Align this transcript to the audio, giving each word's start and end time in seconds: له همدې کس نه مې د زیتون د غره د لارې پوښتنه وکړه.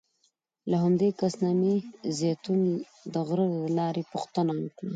له 0.69 0.75
همدې 0.83 1.09
کس 1.19 1.33
نه 1.43 1.51
مې 1.59 1.75
د 2.03 2.05
زیتون 2.19 2.61
د 3.13 3.15
غره 3.27 3.45
د 3.53 3.57
لارې 3.77 4.03
پوښتنه 4.11 4.51
وکړه. 4.61 4.89